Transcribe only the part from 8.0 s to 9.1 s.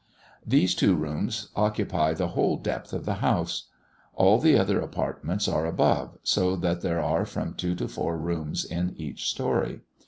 rooms in